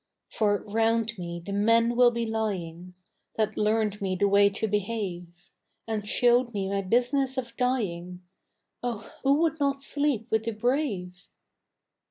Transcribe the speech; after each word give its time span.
For 0.31 0.63
round 0.63 1.19
me 1.19 1.43
the 1.45 1.53
men 1.53 1.95
will 1.95 2.09
be 2.09 2.25
lying 2.25 2.95
That 3.35 3.55
learned 3.55 4.01
me 4.01 4.15
the 4.15 4.27
way 4.27 4.49
to 4.49 4.67
behave. 4.67 5.27
And 5.87 6.07
showed 6.09 6.55
me 6.55 6.67
my 6.67 6.81
business 6.81 7.37
of 7.37 7.55
dying: 7.55 8.23
Oh 8.81 9.13
who 9.21 9.35
would 9.43 9.59
not 9.59 9.79
sleep 9.79 10.25
with 10.31 10.45
the 10.45 10.53
brave? 10.53 11.27